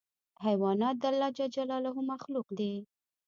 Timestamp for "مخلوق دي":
2.11-2.73